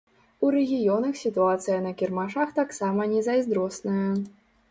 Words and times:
У 0.45 0.49
рэгіёнах 0.53 1.19
сітуацыя 1.23 1.75
на 1.87 1.91
кірмашах 2.01 2.55
таксама 2.61 3.01
незайздросная. 3.13 4.09